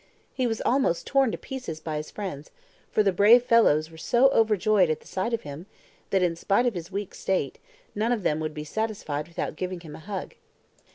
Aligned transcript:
He 0.33 0.47
was 0.47 0.63
almost 0.65 1.05
torn 1.05 1.31
to 1.31 1.37
pieces 1.37 1.79
by 1.79 1.97
his 1.97 2.09
friends, 2.09 2.49
for 2.91 3.03
the 3.03 3.11
brave 3.11 3.43
fellows 3.43 3.91
were 3.91 3.99
so 3.99 4.31
overjoyed 4.31 4.89
at 4.89 4.99
the 4.99 5.05
sight 5.07 5.31
of 5.31 5.41
him, 5.43 5.67
that 6.09 6.23
in 6.23 6.35
spite 6.35 6.65
of 6.65 6.73
his 6.73 6.91
weak 6.91 7.13
state, 7.13 7.59
none 7.93 8.11
of 8.11 8.23
them 8.23 8.39
would 8.39 8.55
be 8.55 8.63
satisfied 8.63 9.27
without 9.27 9.55
giving 9.55 9.81
him 9.81 9.95
a 9.95 9.99
hug. 9.99 10.33